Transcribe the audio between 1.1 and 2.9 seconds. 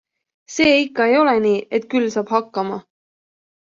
ei ole nii, et küll saab hakkama.